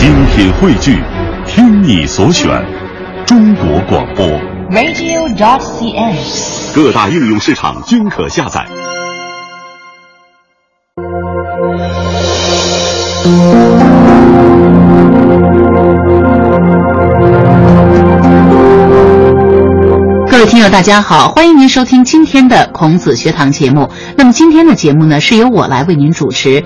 [0.00, 0.96] 精品汇聚，
[1.46, 2.48] 听你所选，
[3.26, 4.26] 中国广播。
[4.70, 6.74] radio.cn。
[6.74, 8.66] 各大应用市场均可下载。
[20.30, 23.90] 各位听友，大家好，欢迎您收听今天的孔子学堂节目。
[24.16, 26.64] 那么今天的节目呢，是由我来为您主持。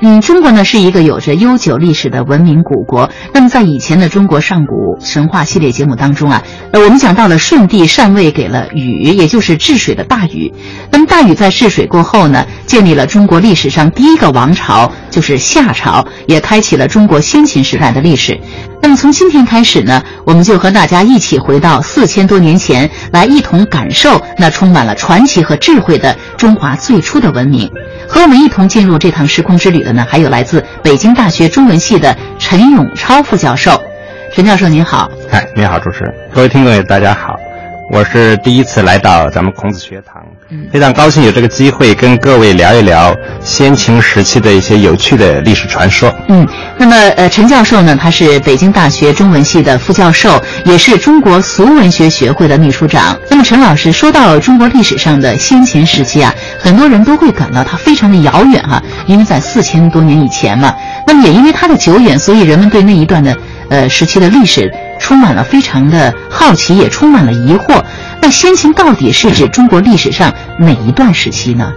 [0.00, 3.10] 嗯，中国呢是一个有着悠久历史的文明古国。
[3.34, 6.40] 那么在以前的中国上古神话系列节目当中啊，
[6.72, 10.54] 呃，我们讲到了舜帝禅位给了禹，也就是治水的大禹。
[10.92, 18.38] 那么大禹在治水过后呢，建立了中国历史上第一个王朝，就是夏朝，也开启了中国先秦时代的历史。
[18.80, 27.68] 那么从今天开始呢，我们就和大家一起回到四千多年前，来一同感受那充满了传奇和智慧的中华最初的文明。
[28.08, 33.80] 和我们一同进入这趟时空之旅的呢，还有来自北京大学中文系的陈永超副教授。
[34.32, 37.36] 陈教授您好，嗨，你好，主持人，各位听众大家好，
[37.92, 40.22] 我是第一次来到咱们孔子学堂，
[40.72, 46.10] 非常高兴有这个机会跟各位聊一聊先秦时期的一些有趣的历史传说。
[46.28, 46.46] 嗯，
[46.78, 53.14] 那么呃，陈教授呢，他是北京大学中文系的副教授，也是中国俗文学学会的秘书长。
[53.28, 60.74] 那么陈老师说到中国历史上的先秦时期啊，很多人都会感到它非常的遥远哈、因为在四千多年以前嘛。
[61.06, 63.36] 那么也因为它的久远，所以人们对那一段的
[63.70, 67.82] 呃时期的历史充满了非常的好奇，也充满了疑惑。
[68.20, 71.72] 那先秦到底是指中国历史上哪一段时期呢？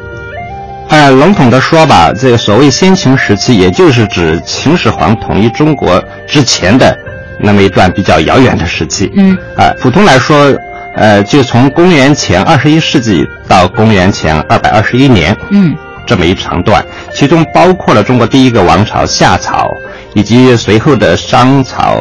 [0.89, 6.97] 呃，笼统的说吧，这个所谓先秦时期，也就是指秦始皇统一中国之前的
[7.39, 9.09] 那么一段比较遥远的时期。
[9.15, 10.53] 嗯啊、普通来说，
[10.97, 15.73] 呃，就从公元前二十一世纪到公元前二百二十一年，嗯
[16.05, 19.69] 这么一长段，其中包括了中国第一个王朝夏朝，
[20.13, 21.99] 以及随后的商朝、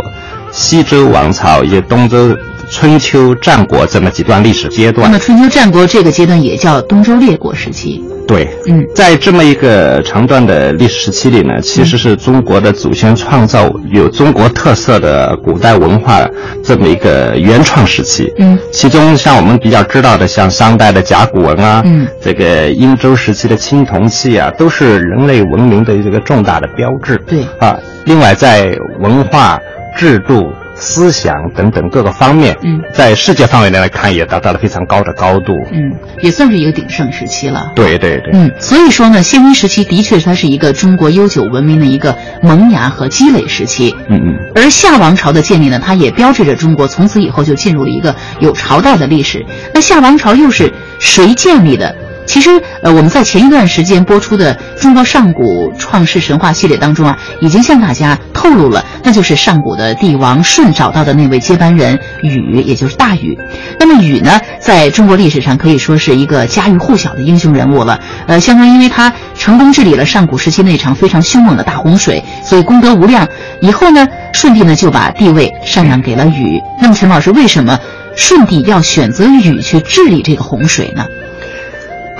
[0.50, 2.36] 西周王朝以及东周、
[2.70, 5.18] 春秋、战国这么几段历史阶段那么。
[5.18, 8.04] 春秋战国这个阶段也叫东周列国时期。
[8.28, 16.24] 对，嗯在这么一个长段的历史时期里呢，其实是中国的祖先创造有中国特色的古代文化
[16.62, 18.32] 这么一个原创时期。
[18.38, 27.20] 嗯其中像我们比较知道的，像商代的甲骨文啊，嗯这个殷周时期的青铜器啊，都是人类文明的这个重大的标志。
[27.26, 29.58] 对啊，另外在文化、
[29.96, 35.52] 制度、思想等等各个方面，嗯在世界范围内来看，也达到了非常高的高度。
[35.72, 37.72] 嗯，也算是一个鼎盛时期了。
[37.76, 38.30] 对对对。
[38.32, 43.94] 嗯，所以说呢，先秦时期的确它是一个中国悠久文明的一个萌芽和积累时期。
[44.08, 44.34] 嗯嗯。
[44.54, 49.44] 而夏王朝的建立呢，它也标志着中国从此以后就进入了一个有朝代的历史。
[49.74, 51.94] 那夏王朝又是谁建立的？
[52.30, 52.48] 其实，
[52.80, 63.36] 呃，我们在前一段时间播出的《中国上古创世神话》系列当中啊，已经向大家透露了，那就是上古的帝王舜找到的那位接班人禹，也就是大禹。
[63.80, 67.98] 那么禹呢，在中国历史上可以说是一个家喻户晓的英雄人物了。
[68.28, 73.26] 呃，相当因为他成功治理了上古时期那场非常凶猛的大洪水，所以功德无量。
[73.60, 76.62] 以后呢，舜帝呢就把帝位禅让给了禹。
[76.80, 77.76] 那么陈老师，为什么
[78.16, 81.04] 舜帝要选择禹去治理这个洪水呢？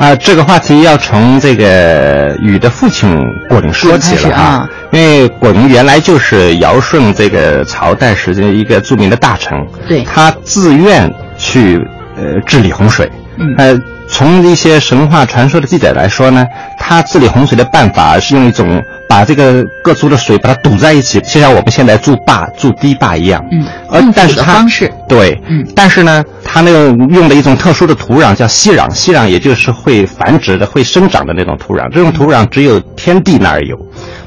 [0.01, 3.15] 啊，这个话题要从这个禹的父亲
[3.51, 4.67] 鲧说起了啊。
[4.93, 9.53] 因为鲧原来就是尧舜这个朝代时间一个著名的大臣，
[9.87, 10.03] 对。
[10.03, 11.79] 他自愿去
[12.17, 13.11] 呃治理洪水。
[13.37, 13.55] 嗯。
[13.59, 13.79] 呃，
[14.09, 16.47] 从一些神话传说的记载来说呢，
[16.79, 23.45] 他治理洪水的办法是用一种把这个各族的水把它堵在一起，就像我们现在筑坝、筑堤坝一样。
[23.53, 24.91] 嗯而但是他方式。
[25.07, 25.65] 对，嗯。
[25.77, 31.89] 但是呢，它那个用的一种特殊的土壤叫息壤，息壤也就是会繁殖的、会生长的那种土壤。
[31.93, 33.77] 这种土壤只有天地那儿有，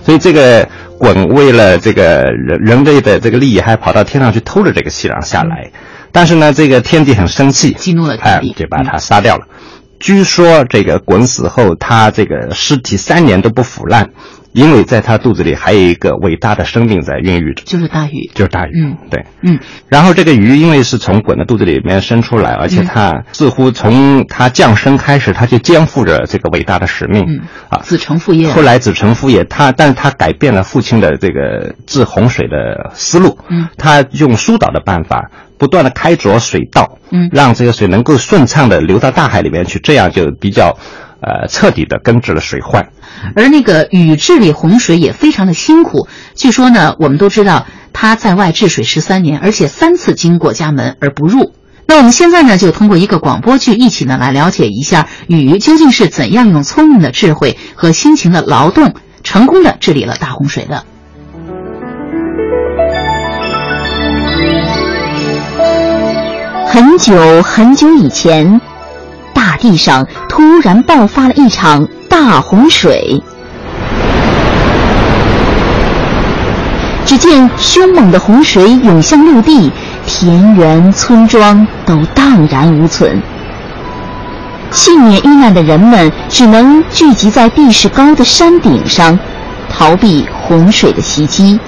[0.05, 0.65] 所以这个
[0.99, 5.69] 鲧为了这个人人类的这个利益，还跑到天上去偷了这个息壤下来。
[6.13, 9.45] 但是呢，这个天帝很生气，激怒了天就把他杀掉了。
[9.99, 14.11] 据说这个鲧死后，他这个尸体三年都不腐烂，
[14.53, 18.29] 因为在他肚子里还有一个伟大的生命在孕育着，就是大禹。
[18.33, 18.71] 就是大禹。
[18.75, 19.25] 嗯对。
[19.41, 27.25] 嗯然后这个鱼因为是从鲧的肚子里面生出来，而且它似乎从它降生开始，它就肩负着这个伟大的使命。
[27.27, 28.47] 嗯啊，子承父业。
[28.49, 33.37] 后来子承父业，他但是他改变了父亲的这个治洪水的思路。
[33.49, 36.99] 嗯，他用疏导的办法，不断的开凿水道。
[37.11, 40.77] 嗯让这个水能够顺畅的流到大海里面去，这样就比较。
[41.25, 42.89] 呃，彻底的根治了水患。
[43.35, 46.07] 而那个禹治理洪水也非常的辛苦。
[46.35, 51.53] 据说呢，我们都知道他在外治水十三年，而且三次经过家门而不入。
[51.85, 58.93] 那我们现在呢，就通过一个广播剧一起呢来了解一下禹究竟是怎样用聪明的智慧和辛勤的劳动，
[59.23, 60.83] 成功的治理了大洪水的。
[66.67, 68.59] 很久很久以前，
[69.43, 73.21] 大地上突然爆发了一场大洪水。
[77.05, 79.69] 只见凶猛的洪水涌向陆地，
[80.07, 83.21] 田园村庄都荡然无存。
[84.71, 89.19] 幸免遇难的人们只能聚集在地势高的山顶上，
[89.69, 91.59] 逃避洪水的袭击。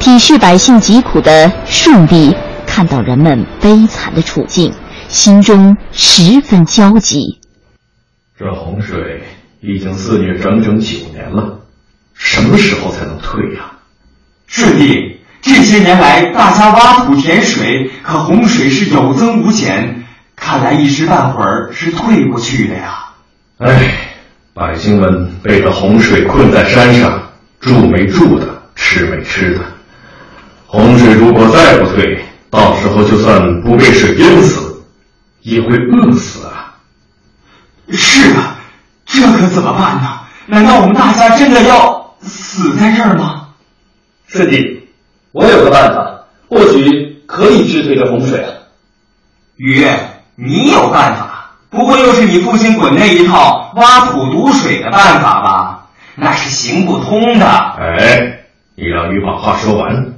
[0.00, 2.34] 体恤百姓疾苦的顺帝
[2.66, 4.72] 看到人们悲惨的处境，
[5.10, 7.40] 心中十分焦急。
[8.38, 9.22] 这洪水
[9.60, 11.58] 已经肆虐整整九年了，
[12.14, 13.72] 什么时候才能退呀？
[14.46, 20.04] 顺帝，这些年来大家挖土填水，可洪水是有增无减。
[20.36, 23.10] 看来一时半会儿是退不去的呀！
[23.58, 24.14] 唉，
[24.54, 29.60] 百姓们被这洪水困在山上，住没住的，吃没吃的。
[30.66, 34.69] 洪水如果再不退，到时候就算不被水淹死，
[35.42, 36.74] 也会饿死啊！
[37.90, 38.56] 是啊，
[39.06, 40.20] 这可怎么办呢？
[40.46, 43.48] 难道我们大家真的要死在这儿吗？
[44.26, 44.88] 师弟，
[45.32, 48.50] 我有个办法，或许可以治退这洪水啊。
[49.56, 49.86] 雨。
[50.42, 55.86] 你有办法，不过又是你父亲滚那一套挖土堵水的办法吧？
[56.14, 57.46] 那是行不通的。
[57.46, 58.40] 哎，
[58.74, 60.14] 你让雨把话说完。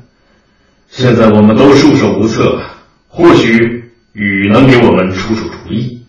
[0.89, 2.63] 现在我们都束手无策，
[3.09, 3.82] 或许
[4.13, 6.03] 雨能给我们出出主意。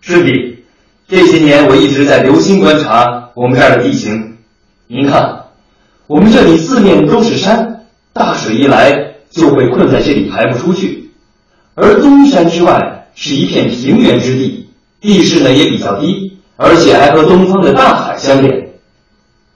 [0.00, 0.64] 师弟，
[1.08, 4.36] 这些年我一直在留心观察我们这儿的地形。
[4.86, 5.44] 您看，
[6.06, 11.10] 我们这里四面都是山，大水一来就会困在这里排不出去，
[11.74, 12.96] 而东山之外。
[13.12, 14.68] 是一片平原之地，
[15.00, 18.70] 地势呢也比较低，而且还和东方的大海相连。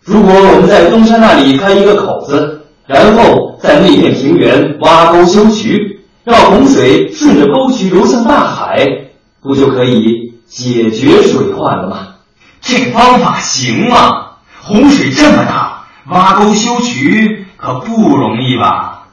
[0.02, 5.93] 如果我们在东山那里开一个口子，然后在那片平原挖沟修渠，
[6.24, 9.10] 让洪水顺着沟渠流向大海，
[9.42, 12.14] 不就可以解决水患了吗？
[12.60, 14.36] 这个方法行吗？
[14.60, 19.06] 洪水这么大，挖沟修渠可不容易吧？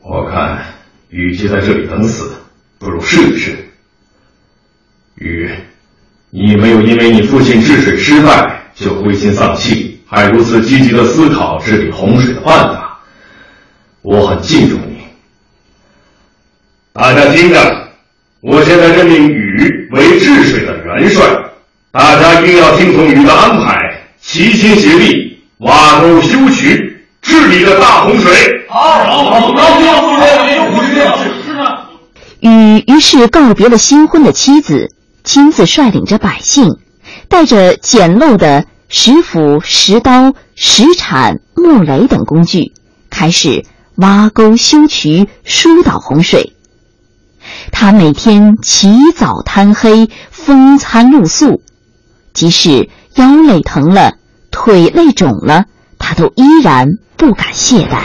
[0.00, 0.64] 我看，
[1.10, 2.40] 与其在这里等死。
[2.78, 3.70] 不如试一试。
[5.16, 5.50] 雨，
[6.30, 12.98] 你没有因为你父亲治水失败就灰心丧气，还如此积极的思考治理洪水的办法，
[14.02, 14.93] 我很敬重你。
[16.96, 17.88] 大家听着，
[18.40, 21.26] 我现在任命禹为治水的元帅，
[21.90, 23.76] 大家一定要听从禹的安排，
[24.22, 28.32] 齐心协力挖沟修渠，治理这大洪水。
[28.68, 29.80] 好，好，好，好，
[32.38, 34.88] 禹于是告别了新婚的妻子，
[35.24, 36.78] 亲自率领着百姓，
[37.28, 42.72] 带着简陋的石斧、石刀、石铲、木雷等工具，
[43.10, 43.64] 开始
[43.96, 46.53] 挖沟修渠，疏导洪水。
[47.72, 51.60] 他每天起早贪黑，风餐露宿，
[52.32, 54.14] 即使腰累疼了、
[54.50, 55.64] 腿累肿了，
[55.98, 57.98] 他都依然不敢懈怠。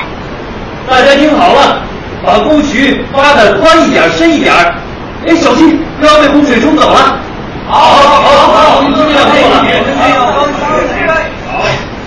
[0.90, 1.84] 大家听好了。
[2.22, 4.54] 把沟渠挖的宽一点、深一点，
[5.26, 7.18] 哎，小心不要被洪水冲走了。
[7.66, 9.48] 好，好，好，好，你尽量配合。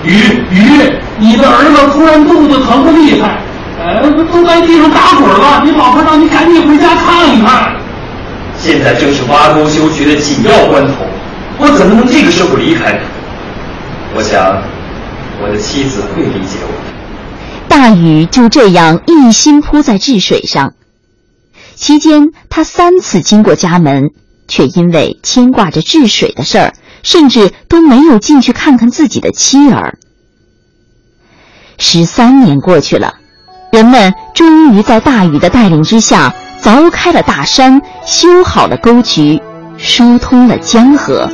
[0.04, 0.12] 雨
[0.50, 3.40] 雨，你的儿子突然肚子疼的厉害，
[3.78, 5.62] 呃，都在地上打滚了。
[5.64, 7.74] 你老婆让你赶紧回家看一看。
[8.58, 11.04] 现在正是挖沟修渠的紧要关头，
[11.58, 13.00] 我怎么能这个时候离开呢？
[14.14, 14.62] 我想，
[15.42, 16.92] 我的妻子会理解我的。
[17.68, 20.74] 大禹就这样一心扑在治水上，
[21.74, 24.10] 期间他三次经过家门，
[24.46, 29.98] 却因为牵挂着治水的事儿，甚至都没有进去看看自己的妻儿。
[31.78, 33.14] 十三年过去了，
[33.72, 36.30] 人们终于在大禹的带领之下
[36.62, 39.40] 凿开了大山，修好了沟渠，
[39.78, 41.26] 疏通了江河。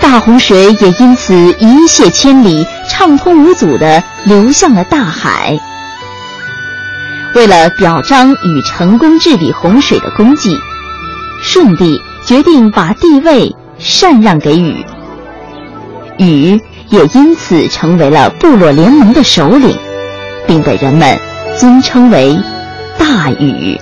[0.00, 5.58] 大洪水也因此一泻千里，畅通无阻地流向了大海。
[7.34, 10.56] 为了表彰禹成功治理洪水的功绩，
[11.42, 14.86] 舜帝决定把帝位禅让给禹，
[16.18, 19.76] 禹也因此成为了部落联盟的首领，
[20.48, 21.16] 并被人们
[21.56, 22.36] 尊称为
[22.98, 23.78] 大禹。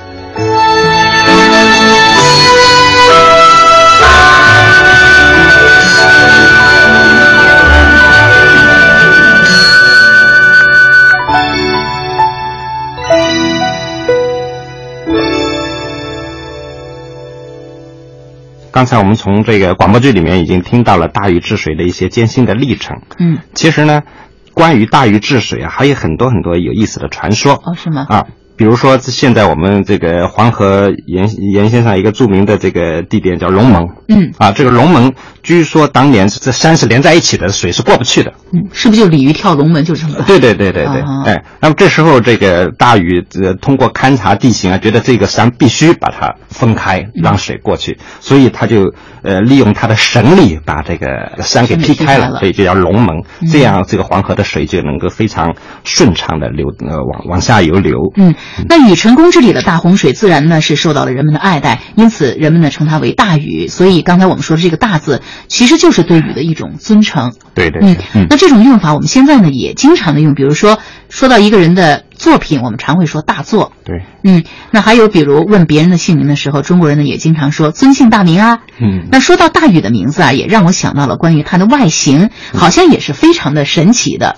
[18.72, 23.00] 刚才我们从这个广播剧里面已经听到了大禹治水的一些艰辛的历程。
[23.18, 24.02] 嗯，其实呢，
[24.56, 27.52] 关于大禹治水啊，还有很多很多有意思的传说。
[27.62, 28.06] 哦，是吗？
[28.08, 28.24] 啊。
[28.56, 35.12] 比如说，现在我们这个黄河沿沿线上一个著名的这个地点叫龙门，嗯，啊，这个龙门
[35.46, 40.16] 据说当年这山是连在一起的，水是过不去的，嗯，是不是就鲤鱼跳龙门就这么？
[40.26, 51.06] 对对对对对，哎，那么这时候这个大禹呃通过勘察地形啊，觉得这个山必须把它分开，让水过去，所以他就呃利用他的神力把这个
[51.42, 53.22] 山给劈开了，所以就叫龙门，
[53.52, 58.34] 这样这个黄河的水就能够非常顺畅的流呃往往下游流，嗯。
[58.68, 63.68] 那禹成功治理的大洪水，自然呢是受到了人们的爱戴，因此人们呢称它为大禹。
[63.68, 67.32] 所以刚才我们说的这个“大”字，其实就是对禹的一种尊称。
[67.54, 67.80] 对对，
[68.14, 70.78] 嗯，那这种用法我们现在呢也经常的用，比如说
[71.08, 73.72] 说到一个人的作品，我们常会说大作。
[73.84, 78.58] 对，嗯，那还有比如问别人的姓名的时候，中国人呢也经常说尊姓大名啊。
[78.80, 84.36] 嗯，那说到大禹的名字啊，也让我想到了关于他的外形，好像也是非常的神奇的。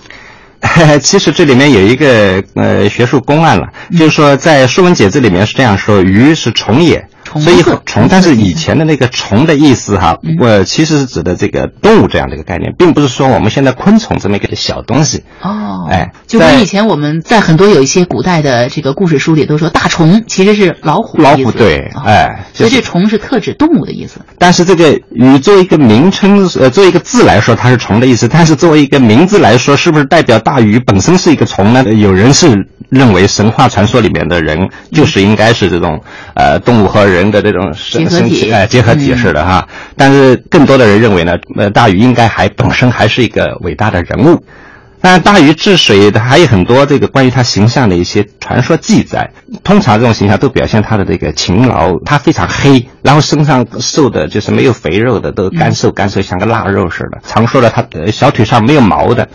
[1.01, 7.07] 其实这里面有一个呃学术公案了，就是说在《说文解字》里面是这样说：“鱼是虫也。”
[7.39, 15.23] 所以虫，但是以前的那个虫的意思哈，我其实是指的这个动物这样的一个概念，并不是说我们现在昆虫这么一个小东西。
[15.41, 21.21] 哦，哎，就跟以前我们在很多有一些古代的这个故事书里都说大虫其实是老虎。
[21.21, 24.21] 老虎对，哎，所以这虫是特指动物的意思。
[24.37, 31.83] 但是这个鱼作为一个名称，呃，作为一个字来说，它是虫的意思；但是作为一个名字来说，是不是代表大鱼本身是一个虫呢？
[31.93, 36.01] 有人是认为神话传说里面的人就是应该是这种
[36.33, 37.29] 呃动物和人。
[37.29, 44.43] 的这种生生体哎结合体式的哈，但是更多的人认为呢，呃，大禹应该还本身还是一个伟大的人物。
[44.99, 49.31] 当然，大禹治水的还有很多这个关于他形象的一些传说记载。
[49.63, 57.19] 通常这种形象都表现他的这个勤劳，他非常黑，然后身上瘦的就是没有肥肉的，都干瘦干瘦，像个腊肉似的。
[57.23, 59.29] 常说的他小腿上没有毛的。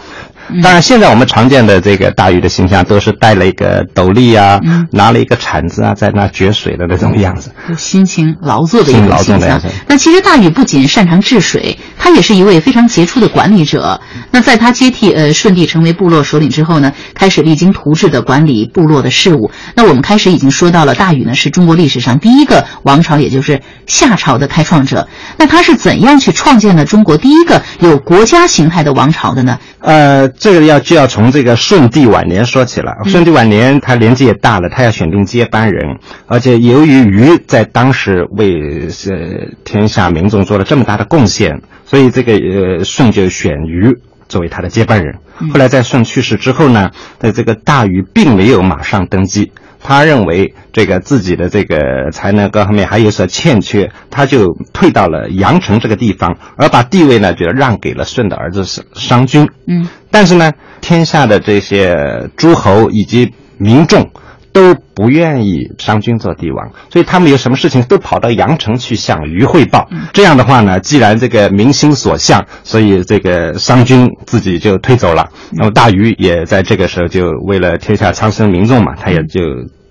[0.63, 4.61] 当然，现在我们常见的这个大禹的形象都是戴了一个斗笠啊，
[4.91, 9.61] 拿了一个铲子啊，在那掘水的那种样子，辛勤劳作的一种形象。
[9.87, 14.01] 那其实大禹不仅擅长治水，他也是一位非常杰出的管理者。
[14.31, 19.51] 那在他接替呃舜帝成为部落首领之后呢，开始励精图治的管理部落的事务。
[19.75, 25.09] 那我们开始已经说到了，大禹呢是中国历史上第一个王朝，也就是夏朝的开创者。
[25.39, 29.59] 那他是怎样去创建了中国第一个有国家形态的王朝的呢？
[29.81, 30.29] 呃。
[30.39, 32.93] 这个要就要从这个舜帝晚年说起了。
[33.05, 43.99] 舜帝晚年，他年纪也大了，他要选定接班人，而且由于禹在当时为呃天下民众做了这么大的贡献，所以这个呃舜就选禹
[44.29, 45.17] 作为他的接班人。
[45.53, 49.53] 后来在舜去世之后呢，在这个大禹并没有马上登基。
[49.87, 59.47] 他认为这个自己的这个才能各方面还有所欠缺，他就退到了阳城这个地方，而把地位呢就让给了舜的儿子商商均。
[59.67, 64.09] 嗯，但是呢，天下的这些诸侯以及民众
[64.53, 69.89] 都不愿意商君做帝王，所以他们有什么事情都跑到阳城去向禹汇报。
[70.13, 75.29] 这样的话呢，既然这个民心所向，所以这个商君自己就退走了。
[75.51, 79.41] 那么大禹也在这个时候就为了天下苍生民众嘛，他也就。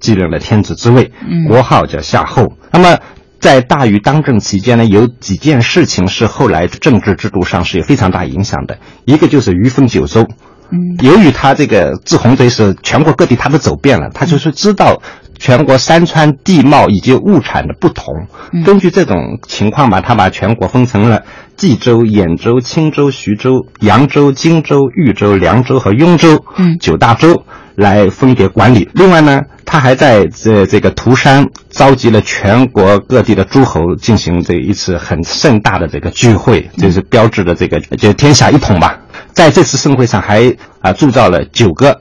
[0.04, 1.10] 继任了天子之位，
[1.48, 2.52] 国号叫夏后。
[2.74, 2.98] 那么，
[3.44, 8.78] 在大禹当政期间呢，有几件事情是后来政治制度上是有非常大影响的。
[9.04, 10.30] 一个就是禹封九州，
[10.72, 15.02] 嗯，由于他这个治洪水是全国各地他都走遍了，他就是知道
[15.44, 18.14] 全国山川地貌以及物产的不同。
[18.64, 21.24] 根据这种情况吧，他把全国分成了
[21.58, 27.44] 冀州、兖州、青州、徐州、扬州、荆州、豫州、凉州和雍州，嗯，九大州。
[27.76, 28.88] 来分别管理。
[28.94, 39.00] 另外呢，他还在这这个涂山召集了全国各地的诸侯，进行这一次很盛大的这个聚会，就是标志着这个就天下一统吧。
[39.32, 42.00] 在这次盛会上，还啊铸造了九个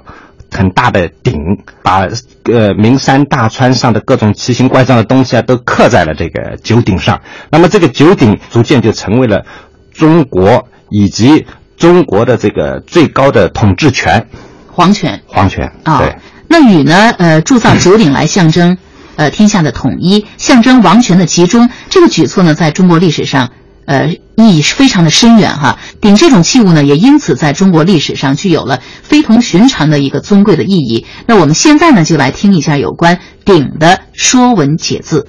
[0.52, 1.34] 很大的鼎，
[1.82, 2.06] 把
[2.44, 7.20] 呃名山大川上的各种奇形怪状的东西啊都刻在了这个九鼎上。
[7.50, 9.44] 那么这个九鼎逐渐就成为了
[9.92, 14.28] 中国以及中国的这个最高的统治权。
[14.70, 15.98] 皇权，皇权啊。
[15.98, 16.16] 对，
[16.48, 17.10] 那禹呢？
[17.18, 18.76] 呃，铸造九鼎来象征，
[19.16, 21.68] 呃，天下的统一，象征王权的集中。
[21.90, 23.50] 这个举措呢，在中国历史上，
[23.86, 25.78] 呃，意义是非常的深远哈。
[26.00, 31.06] 鼎这种器物呢，也因此在中国历史上具有了非同寻常的一个尊贵的意义。
[31.26, 35.26] 那我们现在呢，就来听一下有关鼎的《说文解字》。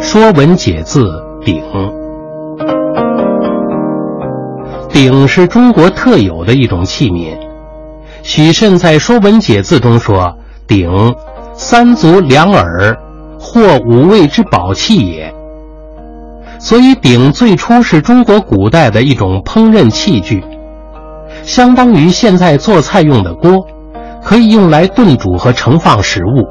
[0.02, 1.04] 《说文解字》
[1.44, 1.62] 鼎。
[4.88, 7.38] 鼎是中国特有的一种器皿。
[8.22, 10.36] 许慎在《说文解字》中说
[10.66, 10.90] ：“鼎，
[11.54, 12.98] 三足两耳，
[13.40, 15.34] 或五味之宝器也。”
[16.60, 20.44] 所以鼎最初是中国古代的一种烹饪器具，
[21.42, 23.66] 相当于现在做菜用的锅，
[24.22, 26.46] 可以用来炖煮和盛放食物。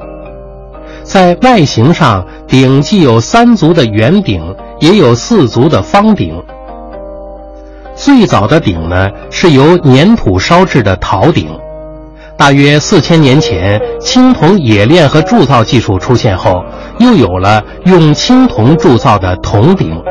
[1.03, 6.33] 在外形上，鼎既有三足的圆鼎，也有四足的方鼎。
[7.95, 11.47] 最早的鼎呢，是由粘土烧制的陶鼎。
[12.39, 16.63] 大约四千年前，青铜冶炼和铸造技术出现后，
[16.97, 20.01] 又有了用青铜铸造的铜鼎。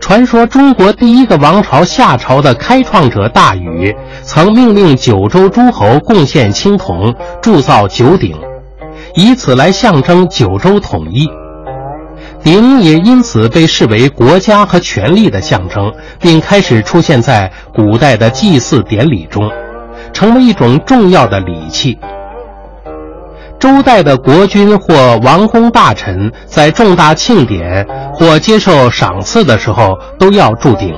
[0.00, 8.36] 传说中国第一个王朝夏朝的开创者大禹，曾命令九州诸侯贡献青铜，铸造九鼎，
[9.14, 11.28] 以此来象征九州统一。
[12.42, 19.48] 鼎也因此被视为国家和权力的象征，并开始出现在古代的祭祀典礼中，
[20.18, 21.96] 成为一种重要的礼器。
[23.60, 30.92] 周代的国君或王公大臣在重大庆典或接受赏赐的时候，都要铸鼎，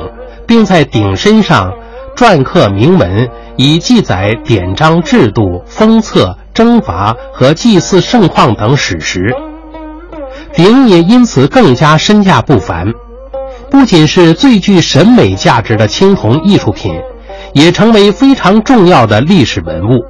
[0.47, 1.71] 并在鼎身上
[2.17, 9.37] 篆刻铭文，以记载典章制度、封册、征伐和祭祀盛况等史实。
[10.55, 12.87] 鼎也因此更加身价不凡，
[13.71, 16.95] 不仅是最具审美价值的青铜艺术品，
[17.53, 20.01] 也成为非常重要的历史文物。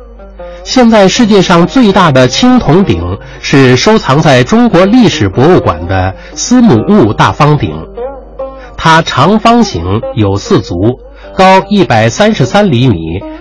[0.63, 3.03] 现在世界上最大的青铜鼎
[3.41, 7.75] 是收藏在中国历史博物馆的司母戊大方鼎，
[8.77, 9.83] 它长方形，
[10.15, 10.75] 有四足，
[11.35, 12.97] 高一百三十三厘米，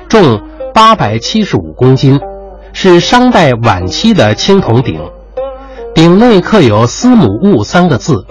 [0.08, 0.42] 重
[0.74, 2.20] 八百七十五公斤，
[2.72, 5.02] 是商代晚期的青铜鼎。
[5.94, 8.26] 鼎内刻有“司母戊”三个字，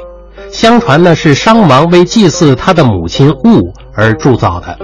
[0.51, 4.79] 相传呢是商王为祭祀他的母亲戊而铸造的。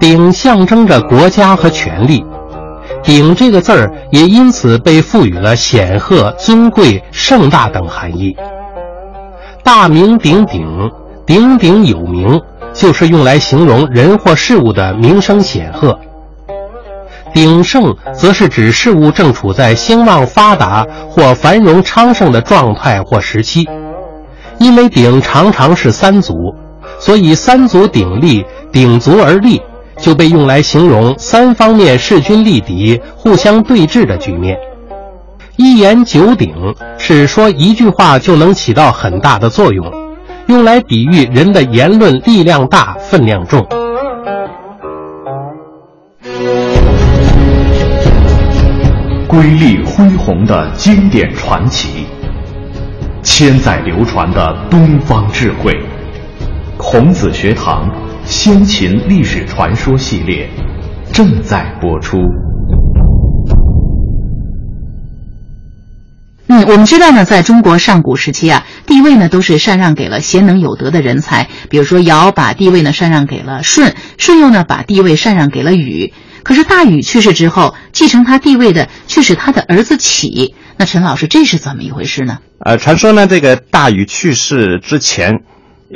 [0.00, 2.24] 鼎象征着国家和权力，
[3.02, 8.34] 鼎这个字儿也因此被赋予了显赫、尊贵、盛大等含义。
[9.62, 10.90] 大名鼎鼎，
[11.26, 12.40] 鼎鼎有名，
[12.72, 15.98] 就是用来形容人或事物的名声显赫。
[17.34, 23.68] 鼎盛则是指事物正处在兴旺发达或繁荣昌盛的状态或时期，
[24.58, 26.34] 因为鼎常常是三足，
[26.98, 29.60] 所以三足鼎立，鼎足而立，
[30.00, 34.58] 就被用来形容三方面势均力敌、互相对峙的局面。
[35.56, 39.92] 一言九鼎是说一句话就能起到很大的作用，
[40.46, 43.66] 用来比喻人的言论力量大、分量重。
[49.28, 52.06] 瑰丽恢宏的经典传奇，
[53.22, 55.72] 千载流传的东方智慧，
[56.76, 57.88] 孔子学堂
[58.30, 60.48] 先秦历史传说系列
[61.12, 62.16] 正在播出。
[66.46, 76.12] 嗯，我们知道呢，在中国上古时期啊，地位呢都是禅让给了贤能有德的人才，比如说尧把地位呢禅让给了舜，舜又呢把地位禅让给了禹。
[76.44, 80.54] 可是大禹去世之后，继承他地位的却是他的儿子启。
[80.76, 82.38] 那陈老师，这是怎么一回事呢？
[82.64, 85.40] 呃，传说呢，这个大禹去世之前，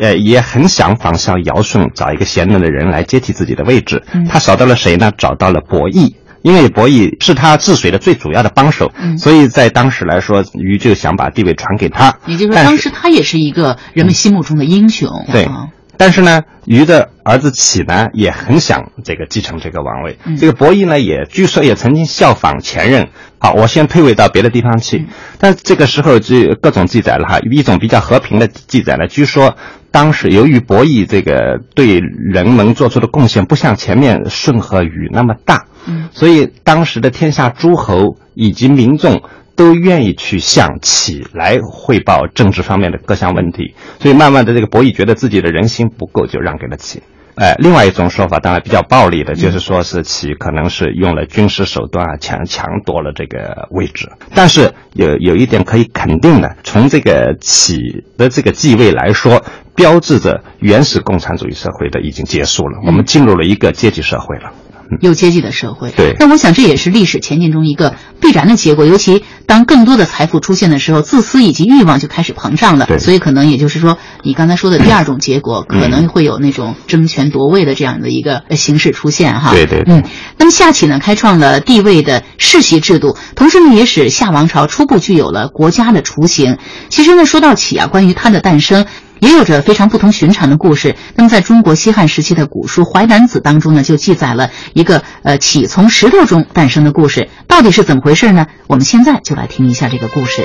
[0.00, 4.02] 呃，也很想仿效尧舜，找一个贤能的人来接替自己的位置。
[4.12, 5.12] 嗯他找到了谁呢？
[5.16, 12.18] 找到了伯益，因为伯益是他治水的最主要的帮手，嗯所以在当时来说，禹就想把地位传给他。
[12.26, 15.08] 也就是说，当时他也是一个人们心目中的英雄。
[15.30, 20.18] 对啊但是呢，禹的儿子启呢也很想这个继承这个王位。
[20.24, 24.98] 嗯这个伯益呢也据说也曾经效仿前任，好，我先退位到别的地方去。
[24.98, 25.06] 嗯
[25.38, 29.56] 但这个时候就各种记载了哈，一种比较和平的记载呢，据说
[29.94, 39.22] 当时由于博弈这个对人们做出的贡献不像前面舜和禹那么大，嗯所以当时的天下诸侯以及民众
[39.54, 47.00] 都愿意去向启来汇报政治方面的各项问题，所以慢慢的这个博弈觉得自己的人心不够，就让给了启。
[47.36, 54.12] 呃，另外一种说法，当然比较暴力的，就是说是其可能是用了军事手段啊，强强夺了这个位置。
[54.34, 59.44] 但是有有一点可以肯定的，从这个起的这个继位来说，
[59.74, 64.52] 标志着原始共产主义社会的已经结束了，我们进入了一个阶级社会了。
[65.00, 65.90] 有阶级的社会。
[65.90, 72.86] 对那我想这也是历史前进中一个必然的结果，尤其当更多的财富出现的时候，自私以及欲望就开始膨胀了。
[72.86, 79.52] 对所以可能也就是说，你刚才说的第二种结果，可能会有那种争权夺位的这样的一个呃形式出现哈。
[79.52, 80.04] 对对对嗯，
[80.38, 86.58] 那么夏启呢，开创了地位的世袭制度，同时呢，也使夏王朝初步具有了国家的雏形。
[86.88, 88.86] 其实呢，说到启啊，关于它的诞生。
[89.20, 90.96] 也有着非常不同寻常的故事。
[91.14, 97.28] 那么，在中国西汉时期的古书《淮南子》当中呢，就记载了一个呃，起从石头中诞生的故事。
[97.46, 98.46] 到底是怎么回事呢？
[98.66, 100.44] 我们现在就来听一下这个故事。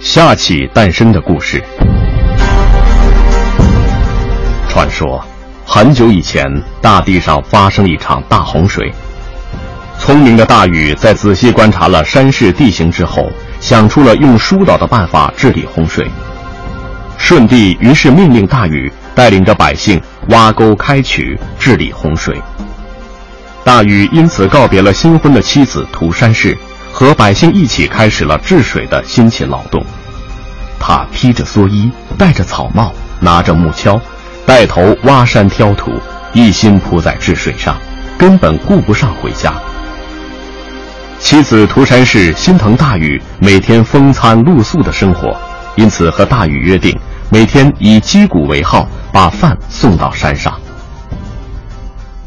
[0.00, 1.62] 夏启诞生的故事。
[4.68, 5.24] 传说，
[5.64, 6.44] 很久以前，
[6.80, 8.92] 大地上发生了一场大洪水。
[10.10, 16.04] 聪明的大禹在仔细观察了山势地形之后，想出了用疏导的办法治理洪水。
[17.16, 22.36] 舜帝于是命令大禹带领着百姓挖沟开渠，治理洪水。
[23.62, 26.58] 大禹因此告别了新婚的妻子涂山氏，
[26.92, 29.80] 和百姓一起开始了治水的辛勤劳动。
[30.80, 34.00] 他披着蓑衣，戴着草帽，拿着木锹，
[34.44, 35.92] 带头挖山挑土，
[36.32, 37.76] 一心扑在治水上，
[38.18, 39.54] 根本顾不上回家。
[41.20, 45.38] 妻子涂山氏心疼大禹每天风餐露宿的生活，
[45.76, 46.98] 因此和大禹约定，
[47.30, 50.58] 每天以击鼓为号，把饭送到山上。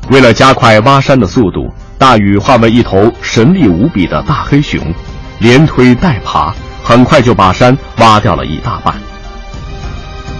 [0.10, 4.79] 为了加快挖山的速度，大禹化为一头神力无比的大黑熊，
[5.39, 6.53] 连推带爬，
[6.84, 8.93] 很快就把山挖掉了一大半。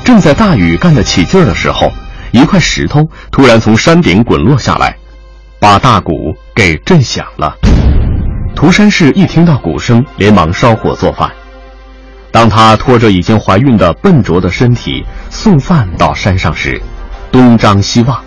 [0.06, 1.92] 正在大禹干得起劲儿的时候，
[2.32, 4.96] 一块石头突然从山顶滚落下来，
[5.60, 6.14] 把大鼓
[6.56, 7.58] 给震响了。
[8.64, 11.30] 涂山氏一听到鼓声，连忙烧火做饭。
[12.32, 16.82] 当他拖着已经怀孕的笨拙的身体送饭到山上时，
[17.30, 18.18] 东张西望。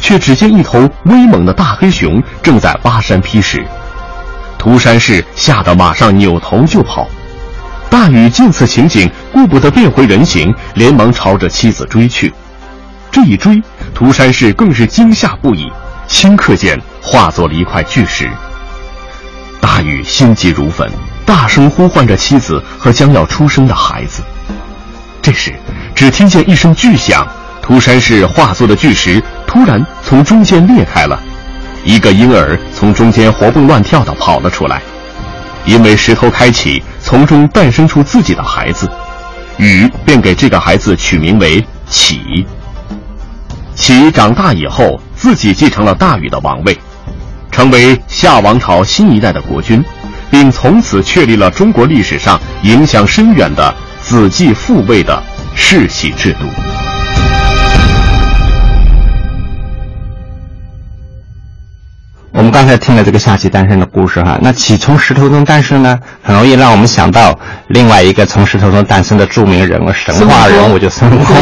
[0.00, 3.64] 却只见一头威猛的大黑熊正在挖山劈石，
[4.58, 7.06] 涂山氏吓得马上扭头就跑。
[7.88, 12.34] 大禹见此情景，顾不得变回人形，连忙朝着妻子追去。
[13.12, 13.62] 这一追，
[13.94, 15.70] 涂山氏更是惊吓不已，
[16.08, 18.28] 顷刻间化作了一块巨石。
[19.76, 20.90] 大禹心急如焚，
[21.26, 24.22] 大声呼唤着妻子和将要出生的孩子。
[25.20, 25.52] 这时，
[25.94, 27.28] 只听见一声巨响，
[27.60, 29.22] 涂山氏化作的巨石。
[29.46, 31.20] 突然从中间裂开了，
[31.84, 34.80] 一个婴儿从中间活蹦乱跳的跑了出来。
[35.66, 38.90] 因为石头开启，从中诞生出自己的孩子，
[39.58, 42.46] 禹便给这个孩子取名为启。
[43.74, 46.78] 启长大以后，自己继承了大禹的王位，
[47.56, 49.82] 成为夏王朝新一代的国君，
[50.30, 55.22] 并从此确立了中国历史上影响深远的子继父位的
[55.54, 56.40] 世袭制度。
[62.30, 67.38] 我们刚才听了这个夏启诞生的故事哈，那启从石头中诞生呢，很容易让我们想到
[67.68, 71.34] 另外一个从石头中诞生的著名人物、神话人物，就孙悟空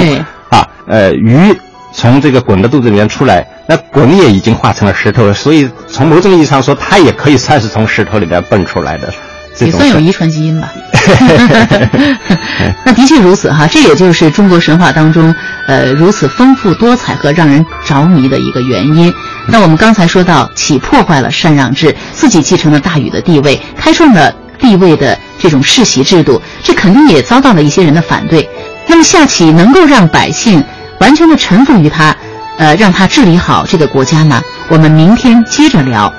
[0.50, 0.64] 啊。
[0.86, 1.52] 呃，鱼
[1.92, 9.12] 从这个滚的肚子里面出来，那鲧也已经化成了石头了，所以从某种意义上说，它也可以算是从石头里面蹦出来的。
[9.60, 10.68] 也算有遗传基因吧。
[12.84, 15.32] 那的确如此哈，这也就是中国神话当中
[15.68, 19.14] 呃如此丰富多彩和让人着迷的一个原因。
[19.46, 28.48] 那我们刚才说到，启破坏了禅让制，自己继承了大禹的地位，开创了地位的这种世袭制度，这肯定也遭到了一些人的反对。
[28.88, 30.62] 那么夏启能够让百姓
[30.98, 32.16] 完全的臣服于他，
[32.58, 34.40] 呃，让他治理好这个国家呢？
[34.68, 36.12] 我们明天接着聊。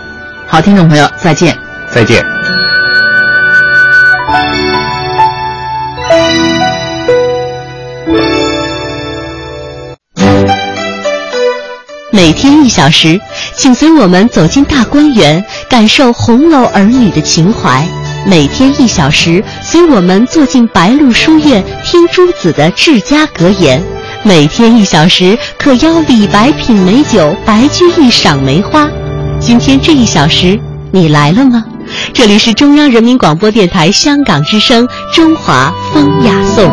[0.48, 1.58] 好，听众朋友，再见。
[1.90, 2.24] 再见。
[12.12, 13.20] 每天一小时，
[13.56, 17.82] 请随我们走进大观园，感受红楼儿女的情怀；
[18.26, 23.82] 每天一小时，随我们坐进白鹿书院，听朱子的治家格言；
[24.28, 28.90] 每天一小时，可邀李白品美酒，白居易赏梅花。
[29.40, 30.60] 今天这一小时，
[30.92, 31.64] 你来了吗？
[32.12, 36.66] 这里是中央人民广播电台香港之声《中华风雅颂》。